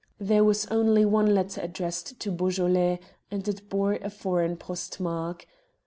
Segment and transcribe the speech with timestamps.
[0.19, 5.45] There was only one letter addressed to Beaujolais, and it bore a foreign postmark.